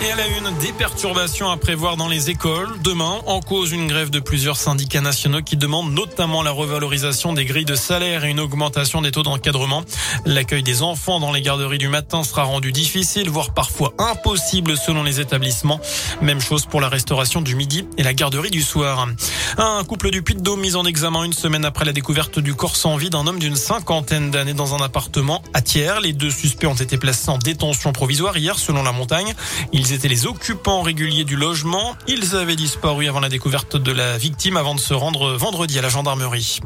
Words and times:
Et 0.00 0.12
à 0.12 0.14
la 0.14 0.28
une, 0.28 0.56
des 0.58 0.72
perturbations 0.72 1.50
à 1.50 1.56
prévoir 1.56 1.96
dans 1.96 2.06
les 2.06 2.30
écoles. 2.30 2.68
Demain, 2.84 3.18
en 3.26 3.40
cause 3.40 3.72
une 3.72 3.88
grève 3.88 4.10
de 4.10 4.20
plusieurs 4.20 4.56
syndicats 4.56 5.00
nationaux 5.00 5.42
qui 5.42 5.56
demandent 5.56 5.92
notamment 5.92 6.44
la 6.44 6.52
revalorisation 6.52 7.32
des 7.32 7.44
grilles 7.44 7.64
de 7.64 7.74
salaire 7.74 8.24
et 8.24 8.30
une 8.30 8.38
augmentation 8.38 9.02
des 9.02 9.10
taux 9.10 9.24
d'encadrement. 9.24 9.82
L'accueil 10.24 10.62
des 10.62 10.82
enfants 10.82 11.18
dans 11.18 11.32
les 11.32 11.42
garderies 11.42 11.78
du 11.78 11.88
matin 11.88 12.22
sera 12.22 12.44
rendu 12.44 12.70
difficile, 12.70 13.28
voire 13.28 13.52
parfois 13.52 13.92
impossible 13.98 14.76
selon 14.76 15.02
les 15.02 15.18
établissements. 15.18 15.80
Même 16.22 16.40
chose 16.40 16.64
pour 16.64 16.80
la 16.80 16.88
restauration 16.88 17.40
du 17.40 17.56
midi 17.56 17.84
et 17.96 18.04
la 18.04 18.14
garderie 18.14 18.50
du 18.50 18.62
soir. 18.62 19.08
Un 19.56 19.82
couple 19.82 20.12
du 20.12 20.22
Puy-de-Dôme 20.22 20.60
mis 20.60 20.76
en 20.76 20.84
examen 20.84 21.24
une 21.24 21.32
semaine 21.32 21.64
après 21.64 21.84
la 21.84 21.92
découverte 21.92 22.38
du 22.38 22.54
corps 22.54 22.76
sans 22.76 22.96
vie 22.96 23.10
d'un 23.10 23.26
homme 23.26 23.40
d'une 23.40 23.56
cinquantaine 23.56 24.30
d'années 24.30 24.54
dans 24.54 24.76
un 24.76 24.80
appartement 24.80 25.42
à 25.54 25.60
Thiers. 25.60 26.00
Les 26.04 26.12
deux 26.12 26.30
suspects 26.30 26.68
ont 26.68 26.74
été 26.74 26.98
placés 26.98 27.30
en 27.30 27.38
détention 27.38 27.92
provisoire 27.92 28.36
hier 28.36 28.60
selon 28.60 28.84
la 28.84 28.92
montagne. 28.92 29.34
Ils 29.72 29.87
ils 29.88 29.94
étaient 29.94 30.08
les 30.08 30.26
occupants 30.26 30.82
réguliers 30.82 31.24
du 31.24 31.36
logement. 31.36 31.96
Ils 32.06 32.36
avaient 32.36 32.56
disparu 32.56 33.08
avant 33.08 33.20
la 33.20 33.30
découverte 33.30 33.76
de 33.76 33.90
la 33.90 34.18
victime 34.18 34.58
avant 34.58 34.74
de 34.74 34.80
se 34.80 34.92
rendre 34.92 35.32
vendredi 35.32 35.78
à 35.78 35.82
la 35.82 35.88
gendarmerie. 35.88 36.60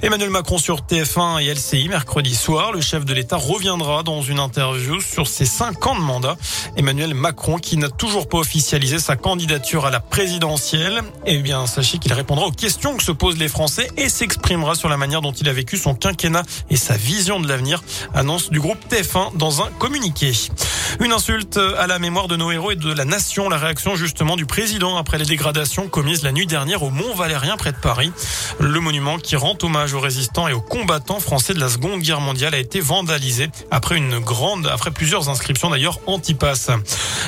Emmanuel 0.00 0.30
Macron 0.30 0.58
sur 0.58 0.82
TF1 0.82 1.42
et 1.42 1.52
LCI 1.52 1.88
mercredi 1.88 2.36
soir. 2.36 2.70
Le 2.70 2.80
chef 2.80 3.04
de 3.04 3.12
l'État 3.14 3.36
reviendra 3.36 4.04
dans 4.04 4.22
une 4.22 4.38
interview 4.38 5.00
sur 5.00 5.26
ses 5.26 5.44
cinq 5.44 5.86
ans 5.88 5.96
de 5.96 6.00
mandat. 6.00 6.36
Emmanuel 6.76 7.14
Macron 7.14 7.58
qui 7.58 7.76
n'a 7.78 7.88
toujours 7.88 8.28
pas 8.28 8.38
officialisé 8.38 9.00
sa 9.00 9.16
candidature 9.16 9.84
à 9.84 9.90
la 9.90 9.98
présidentielle. 9.98 11.02
Eh 11.26 11.38
bien, 11.38 11.66
sachez 11.66 11.98
qu'il 11.98 12.12
répondra 12.12 12.46
aux 12.46 12.52
questions 12.52 12.96
que 12.96 13.02
se 13.02 13.12
posent 13.12 13.38
les 13.38 13.48
Français 13.48 13.88
et 13.96 14.08
s'exprimera 14.08 14.76
sur 14.76 14.88
la 14.88 14.96
manière 14.96 15.20
dont 15.20 15.32
il 15.32 15.48
a 15.48 15.52
vécu 15.52 15.78
son 15.78 15.96
quinquennat 15.96 16.42
et 16.70 16.76
sa 16.76 16.96
vision 16.96 17.40
de 17.40 17.48
l'avenir. 17.48 17.82
Annonce 18.14 18.50
du 18.50 18.60
groupe 18.60 18.78
TF1 18.88 19.36
dans 19.36 19.62
un 19.62 19.70
communiqué. 19.80 20.32
Une 21.00 21.12
insulte 21.12 21.58
à 21.78 21.86
la 21.88 21.98
mémoire 21.98 22.28
de 22.28 22.36
nos 22.36 22.52
héros 22.52 22.67
et 22.70 22.76
de 22.76 22.92
la 22.92 23.04
nation. 23.04 23.48
La 23.48 23.56
réaction 23.56 23.96
justement 23.96 24.36
du 24.36 24.46
président 24.46 24.96
après 24.96 25.18
les 25.18 25.24
dégradations 25.24 25.88
commises 25.88 26.22
la 26.22 26.32
nuit 26.32 26.46
dernière 26.46 26.82
au 26.82 26.90
Mont 26.90 27.14
Valérien 27.14 27.56
près 27.56 27.72
de 27.72 27.76
Paris. 27.76 28.12
Le 28.58 28.80
monument 28.80 29.18
qui 29.18 29.36
rend 29.36 29.56
hommage 29.62 29.94
aux 29.94 30.00
résistants 30.00 30.48
et 30.48 30.52
aux 30.52 30.60
combattants 30.60 31.20
français 31.20 31.54
de 31.54 31.60
la 31.60 31.68
Seconde 31.68 32.00
Guerre 32.00 32.20
mondiale 32.20 32.54
a 32.54 32.58
été 32.58 32.80
vandalisé 32.80 33.48
après 33.70 33.96
une 33.96 34.18
grande, 34.18 34.66
après 34.66 34.90
plusieurs 34.90 35.28
inscriptions 35.28 35.70
d'ailleurs 35.70 36.00
anti-pass. 36.06 36.70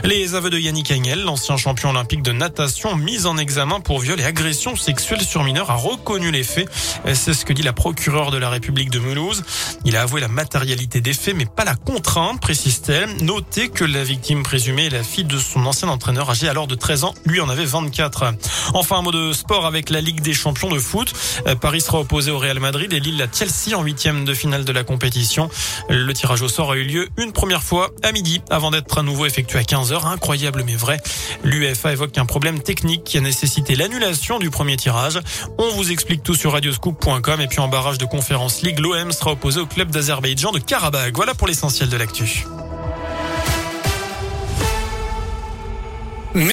Les 0.05 0.35
aveux 0.35 0.51
de 0.51 0.59
Yannick 0.59 0.91
Engel, 0.91 1.23
l'ancien 1.23 1.57
champion 1.57 1.91
olympique 1.91 2.23
de 2.23 2.33
natation, 2.33 2.97
mis 2.97 3.27
en 3.27 3.39
examen 3.39 3.81
pour 3.81 4.01
viol 4.01 4.21
et 4.21 4.25
agression 4.25 4.77
sexuelle 4.77 5.23
sur 5.23 5.45
mineur, 5.45 5.71
a 5.71 5.77
reconnu 5.77 6.31
les 6.31 6.43
faits. 6.43 6.69
C'est 7.15 7.35
ce 7.35 7.45
que 7.45 7.53
dit 7.53 7.63
la 7.63 7.73
procureure 7.73 8.31
de 8.31 8.39
la 8.39 8.51
République 8.51 8.91
de 8.91 8.99
Mulhouse. 8.99 9.43
Il 9.85 9.97
a 9.97 10.03
avoué 10.03 10.21
la 10.21 10.29
matérialité 10.29 11.01
des 11.01 11.15
faits, 11.15 11.37
mais 11.37 11.47
pas 11.47 11.65
la 11.65 11.75
contrainte, 11.75 12.41
précise-t-elle. 12.41 13.23
Notez 13.23 13.69
que 13.69 13.85
la 13.85 14.05
victime 14.05 14.43
présumée 14.43 14.87
est 14.87 14.91
la 14.91 15.03
fille 15.03 15.25
de 15.31 15.39
son 15.39 15.65
ancien 15.67 15.89
entraîneur 15.89 16.31
âgé 16.31 16.49
alors 16.49 16.67
de 16.67 16.75
13 16.75 17.05
ans. 17.05 17.15
Lui 17.25 17.41
en 17.41 17.49
avait 17.49 17.65
24. 17.65 18.35
Enfin, 18.75 18.99
un 18.99 19.03
mot 19.03 19.13
de 19.13 19.33
sport 19.33 19.67
avec 19.67 19.91
la 19.91 20.01
Ligue 20.01 20.21
des 20.21 20.33
champions 20.33 20.69
de 20.69 20.79
foot. 20.79 21.13
Euh, 21.47 21.55
Paris 21.55 21.81
sera 21.81 22.01
opposé 22.01 22.31
au 22.31 22.39
Real 22.39 22.59
Madrid 22.61 22.93
et 22.93 23.01
Lille 23.01 23.23
à 23.23 23.27
Chelsea 23.33 23.77
en 23.77 23.83
huitième 23.83 24.25
de 24.25 24.35
finale 24.35 24.65
de 24.65 24.73
la 24.73 24.85
compétition. 24.85 25.51
Le 25.89 26.13
tirage 26.13 26.43
au 26.43 26.49
sort 26.49 26.73
a 26.73 26.77
eu 26.77 26.85
lieu 26.85 27.09
une 27.17 27.33
première 27.33 27.63
fois 27.63 27.91
à 28.03 28.13
midi 28.13 28.43
avant 28.51 28.71
d'être 28.71 28.99
à 28.99 29.03
nouveau 29.03 29.27
effectué 29.27 29.59
à 29.59 29.63
15h. 29.63 30.07
Incroyable 30.07 30.63
mais 30.67 30.77
vrai. 30.77 31.01
L'UEFA 31.45 31.93
évoque 31.93 32.19
un 32.19 32.27
problème 32.27 32.61
technique 32.61 33.05
qui 33.05 33.19
a 33.19 33.21
nécessité 33.21 33.77
l'annulation 33.77 34.39
du 34.39 34.51
premier 34.51 34.77
tirage. 34.77 35.21
On 35.59 35.69
vous 35.71 35.91
explique 35.91 36.23
tout 36.23 36.35
sur 36.35 36.53
radioscoop.com 36.53 37.41
et 37.41 37.47
puis 37.47 37.61
en 37.61 37.69
barrage 37.69 37.99
de 37.99 38.05
conférence 38.05 38.63
Ligue, 38.63 38.81
l'OM 38.81 39.13
sera 39.13 39.33
opposé 39.33 39.61
au 39.61 39.67
club 39.67 39.91
d'Azerbaïdjan 39.91 40.53
de 40.53 40.59
Karabakh. 40.59 41.15
Voilà 41.15 41.35
pour 41.35 41.47
l'essentiel 41.47 41.89
de 41.89 41.97
l'actu. 41.97 42.47